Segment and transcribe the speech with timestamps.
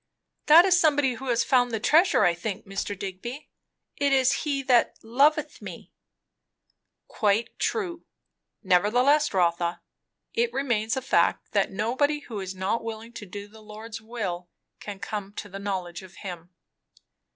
[0.47, 2.97] '""That is somebody who has found the treasure, I think, Mr.
[2.97, 3.51] Digby;
[3.97, 5.93] it is 'he that loveth me.'"
[7.07, 8.03] "Quite true;
[8.63, 9.81] nevertheless, Rotha,
[10.33, 14.49] it remains a fact that nobody who is not willing to do the Lord's will,
[14.79, 16.49] can come to the knowledge of him."